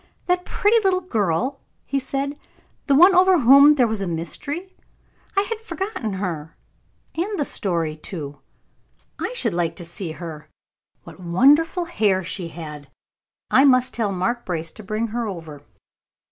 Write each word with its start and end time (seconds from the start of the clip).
"That 0.25 0.45
pretty 0.45 0.83
little 0.83 1.01
girl," 1.01 1.59
he 1.85 1.99
said; 1.99 2.35
"the 2.87 2.95
one 2.95 3.13
over 3.13 3.37
whom 3.37 3.75
there 3.75 3.85
was 3.85 4.01
a 4.01 4.07
mystery. 4.07 4.73
I 5.37 5.41
had 5.43 5.59
forgotten 5.61 6.13
her, 6.13 6.57
and 7.13 7.37
the 7.37 7.45
story 7.45 7.95
too. 7.95 8.39
I 9.19 9.33
should 9.33 9.53
like 9.53 9.75
to 9.75 9.85
see 9.85 10.13
her. 10.13 10.49
What 11.03 11.19
wonderful 11.19 11.85
hair 11.85 12.23
she 12.23 12.47
had. 12.47 12.89
I 13.51 13.63
must 13.63 13.93
tell 13.93 14.11
Mark 14.11 14.43
Brace 14.43 14.71
to 14.71 14.83
bring 14.83 15.09
her 15.09 15.27
over." 15.27 15.61